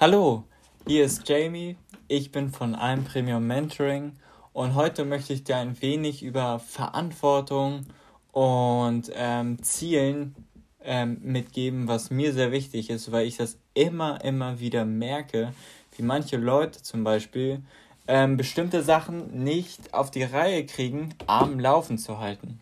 [0.00, 0.44] Hallo,
[0.86, 1.76] hier ist Jamie.
[2.06, 4.12] Ich bin von einem Premium Mentoring
[4.52, 7.84] und heute möchte ich dir ein wenig über Verantwortung
[8.30, 10.36] und ähm, Zielen
[10.84, 15.52] ähm, mitgeben, was mir sehr wichtig ist, weil ich das immer, immer wieder merke,
[15.96, 17.60] wie manche Leute zum Beispiel
[18.06, 22.60] ähm, bestimmte Sachen nicht auf die Reihe kriegen, am Laufen zu halten.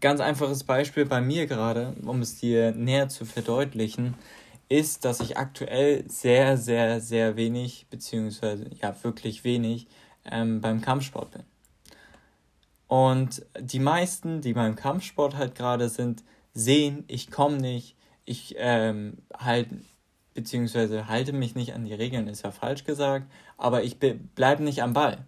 [0.00, 4.16] Ganz einfaches Beispiel bei mir gerade, um es dir näher zu verdeutlichen
[4.72, 9.86] ist, dass ich aktuell sehr, sehr, sehr wenig, beziehungsweise ja wirklich wenig
[10.24, 11.42] ähm, beim Kampfsport bin.
[12.88, 19.18] Und die meisten, die beim Kampfsport halt gerade sind, sehen, ich komme nicht, ich ähm,
[19.36, 19.68] halt,
[20.32, 24.82] beziehungsweise halte mich nicht an die Regeln, ist ja falsch gesagt, aber ich bleibe nicht
[24.82, 25.26] am Ball.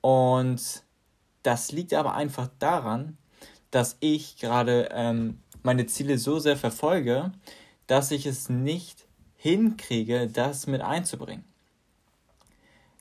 [0.00, 0.84] Und
[1.42, 3.18] das liegt aber einfach daran,
[3.70, 7.32] dass ich gerade ähm, meine Ziele so sehr verfolge,
[7.86, 11.44] dass ich es nicht hinkriege, das mit einzubringen.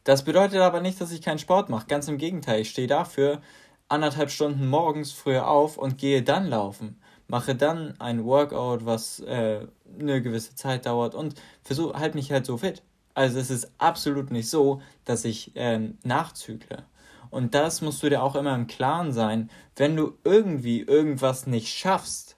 [0.03, 1.87] Das bedeutet aber nicht, dass ich keinen Sport mache.
[1.87, 3.41] Ganz im Gegenteil, ich stehe dafür
[3.87, 6.99] anderthalb Stunden morgens früher auf und gehe dann laufen.
[7.27, 9.67] Mache dann ein Workout, was äh,
[9.99, 12.83] eine gewisse Zeit dauert und versuche halt mich halt so fit.
[13.15, 16.83] Also es ist absolut nicht so, dass ich äh, nachzügle.
[17.31, 21.75] Und das musst du dir auch immer im Klaren sein, wenn du irgendwie irgendwas nicht
[21.75, 22.37] schaffst,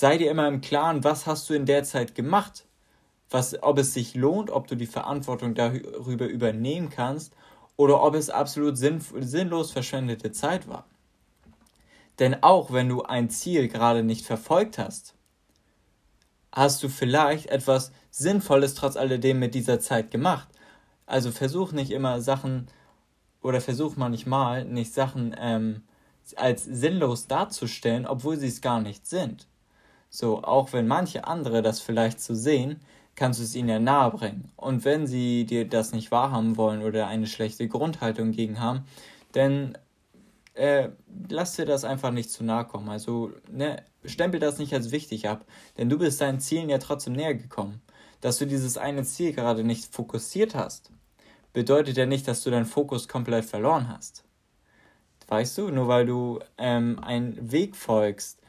[0.00, 2.64] sei dir immer im Klaren, was hast du in der Zeit gemacht,
[3.28, 7.34] was, ob es sich lohnt, ob du die Verantwortung darüber übernehmen kannst
[7.76, 10.86] oder ob es absolut sinn, sinnlos verschwendete Zeit war.
[12.18, 15.14] Denn auch wenn du ein Ziel gerade nicht verfolgt hast,
[16.50, 20.48] hast du vielleicht etwas Sinnvolles trotz alledem mit dieser Zeit gemacht.
[21.04, 22.68] Also versuch nicht immer Sachen
[23.42, 25.82] oder versuch manchmal nicht Sachen ähm,
[26.36, 29.49] als sinnlos darzustellen, obwohl sie es gar nicht sind.
[30.10, 32.80] So, auch wenn manche andere das vielleicht so sehen,
[33.14, 34.50] kannst du es ihnen ja nahebringen.
[34.56, 38.84] Und wenn sie dir das nicht wahrhaben wollen oder eine schlechte Grundhaltung gegen haben,
[39.32, 39.78] dann
[40.54, 40.88] äh,
[41.28, 42.88] lass dir das einfach nicht zu nahe kommen.
[42.88, 45.44] Also ne, stempel das nicht als wichtig ab,
[45.78, 47.80] denn du bist deinen Zielen ja trotzdem näher gekommen.
[48.20, 50.90] Dass du dieses eine Ziel gerade nicht fokussiert hast,
[51.52, 54.24] bedeutet ja nicht, dass du deinen Fokus komplett verloren hast.
[55.28, 58.39] Weißt du, nur weil du ähm, einen Weg folgst,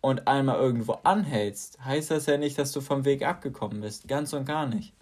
[0.00, 4.08] und einmal irgendwo anhältst, heißt das ja nicht, dass du vom Weg abgekommen bist.
[4.08, 4.92] Ganz und gar nicht.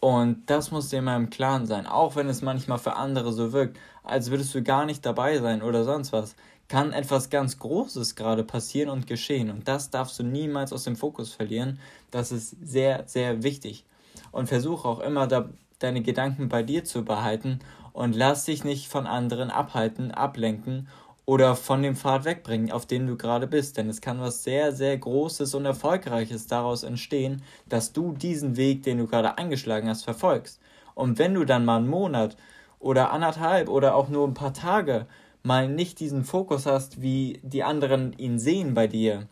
[0.00, 1.86] Und das muss dir immer im Klaren sein.
[1.86, 5.62] Auch wenn es manchmal für andere so wirkt, als würdest du gar nicht dabei sein
[5.62, 6.34] oder sonst was,
[6.66, 9.50] kann etwas ganz Großes gerade passieren und geschehen.
[9.50, 11.78] Und das darfst du niemals aus dem Fokus verlieren.
[12.10, 13.84] Das ist sehr, sehr wichtig.
[14.32, 17.60] Und versuche auch immer da deine Gedanken bei dir zu behalten
[17.92, 20.88] und lass dich nicht von anderen abhalten, ablenken
[21.24, 23.76] oder von dem Pfad wegbringen, auf dem du gerade bist.
[23.76, 28.82] Denn es kann was sehr, sehr Großes und Erfolgreiches daraus entstehen, dass du diesen Weg,
[28.82, 30.60] den du gerade eingeschlagen hast, verfolgst.
[30.94, 32.36] Und wenn du dann mal einen Monat
[32.78, 35.06] oder anderthalb oder auch nur ein paar Tage
[35.42, 39.28] mal nicht diesen Fokus hast, wie die anderen ihn sehen bei dir,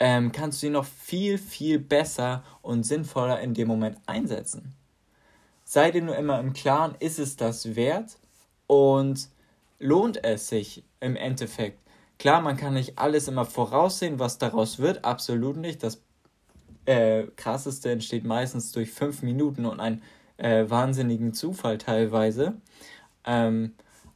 [0.00, 4.74] ähm, kannst du ihn noch viel, viel besser und sinnvoller in dem Moment einsetzen.
[5.64, 8.18] Sei dir nur immer im Klaren, ist es das wert?
[8.66, 9.28] Und
[9.84, 11.78] lohnt es sich im Endeffekt.
[12.18, 15.82] Klar, man kann nicht alles immer voraussehen, was daraus wird, absolut nicht.
[15.82, 16.00] Das
[16.86, 20.02] äh, Krasseste entsteht meistens durch fünf Minuten und einen
[20.38, 22.54] äh, wahnsinnigen Zufall teilweise.
[23.26, 23.74] Ähm,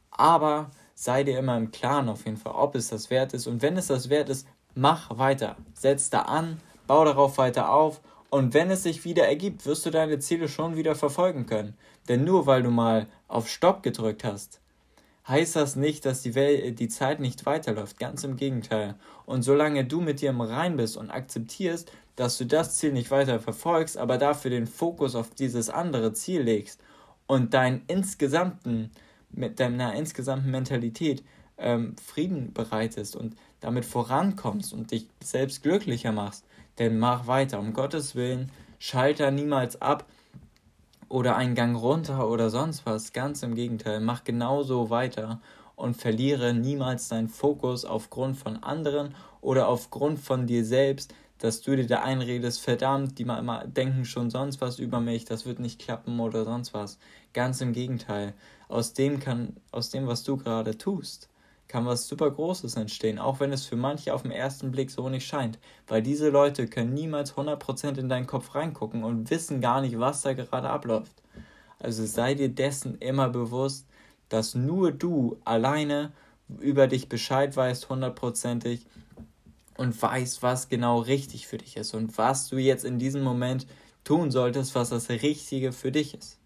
[0.09, 3.45] aber sei dir immer im Klaren auf jeden Fall, ob es das wert ist.
[3.45, 5.55] Und wenn es das wert ist, mach weiter.
[5.75, 8.01] Setz da an, bau darauf weiter auf.
[8.31, 11.75] Und wenn es sich wieder ergibt, wirst du deine Ziele schon wieder verfolgen können.
[12.07, 14.61] Denn nur weil du mal auf Stopp gedrückt hast,
[15.29, 17.99] heißt das nicht, dass die, Welt, die Zeit nicht weiterläuft.
[17.99, 18.95] Ganz im Gegenteil.
[19.25, 23.11] Und solange du mit dir im Rein bist und akzeptierst, dass du das Ziel nicht
[23.11, 26.81] weiter verfolgst, aber dafür den Fokus auf dieses andere Ziel legst
[27.27, 28.91] und deinen insgesamten,
[29.31, 31.23] mit deiner insgesamten Mentalität
[31.57, 36.45] ähm, Frieden bereitest und damit vorankommst und dich selbst glücklicher machst,
[36.77, 37.59] dann mach weiter.
[37.59, 40.05] Um Gottes Willen, schalte niemals ab,
[41.09, 43.11] oder einen Gang runter oder sonst was.
[43.13, 45.41] Ganz im Gegenteil, mach genauso weiter
[45.75, 51.75] und verliere niemals deinen Fokus aufgrund von anderen oder aufgrund von dir selbst, dass du
[51.75, 55.59] dir da einredest, verdammt, die mal immer denken schon sonst was über mich, das wird
[55.59, 56.99] nicht klappen oder sonst was.
[57.33, 58.33] Ganz im Gegenteil.
[58.67, 61.29] Aus dem kann, aus dem, was du gerade tust,
[61.69, 65.07] kann was super Großes entstehen, auch wenn es für manche auf den ersten Blick so
[65.07, 65.59] nicht scheint.
[65.87, 70.23] Weil diese Leute können niemals 100% in deinen Kopf reingucken und wissen gar nicht, was
[70.23, 71.23] da gerade abläuft.
[71.77, 73.87] Also sei dir dessen immer bewusst,
[74.27, 76.11] dass nur du alleine
[76.59, 78.85] über dich Bescheid weißt, hundertprozentig,
[79.77, 83.65] und weißt, was genau richtig für dich ist und was du jetzt in diesem Moment
[84.03, 86.37] tun solltest, was das Richtige für dich ist.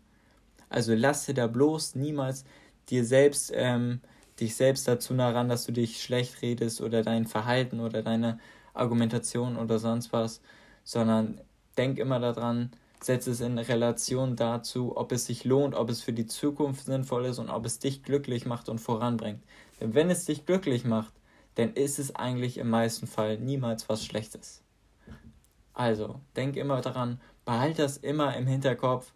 [0.70, 2.46] Also lass dir da bloß niemals
[2.90, 4.02] dir selbst, ähm,
[4.39, 8.39] dich selbst dazu nah ran, dass du dich schlecht redest oder dein Verhalten oder deine
[8.74, 10.41] Argumentation oder sonst was,
[10.83, 11.41] sondern
[11.77, 12.71] denk immer daran,
[13.01, 17.25] setze es in Relation dazu, ob es sich lohnt, ob es für die Zukunft sinnvoll
[17.25, 19.44] ist und ob es dich glücklich macht und voranbringt.
[19.80, 21.13] Denn wenn es dich glücklich macht,
[21.56, 24.62] dann ist es eigentlich im meisten Fall niemals was Schlechtes.
[25.74, 29.12] Also, denk immer daran, behalte das immer im Hinterkopf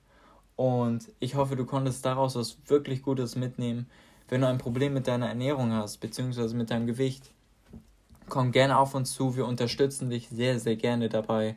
[0.56, 3.90] und ich hoffe, du konntest daraus was wirklich Gutes mitnehmen.
[4.30, 7.32] Wenn du ein Problem mit deiner Ernährung hast, beziehungsweise mit deinem Gewicht,
[8.28, 9.36] komm gerne auf uns zu.
[9.38, 11.56] Wir unterstützen dich sehr, sehr gerne dabei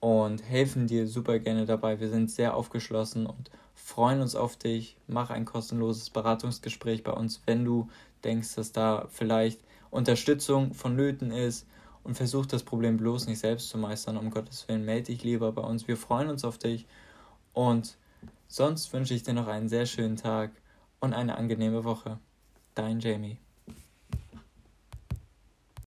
[0.00, 2.00] und helfen dir super gerne dabei.
[2.00, 4.96] Wir sind sehr aufgeschlossen und freuen uns auf dich.
[5.06, 7.88] Mach ein kostenloses Beratungsgespräch bei uns, wenn du
[8.24, 9.60] denkst, dass da vielleicht
[9.90, 11.66] Unterstützung vonnöten ist
[12.02, 14.16] und versuch das Problem bloß nicht selbst zu meistern.
[14.16, 15.86] Um Gottes Willen, melde dich lieber bei uns.
[15.86, 16.86] Wir freuen uns auf dich
[17.52, 17.96] und
[18.48, 20.50] sonst wünsche ich dir noch einen sehr schönen Tag
[21.02, 22.18] und eine angenehme Woche.
[22.74, 23.41] Dein Jamie.